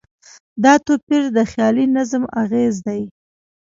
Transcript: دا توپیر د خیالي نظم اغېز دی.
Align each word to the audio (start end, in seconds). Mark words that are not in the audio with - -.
دا 0.63 0.73
توپیر 0.85 1.23
د 1.37 1.39
خیالي 1.51 1.85
نظم 1.95 2.23
اغېز 2.41 2.75
دی. 2.87 3.01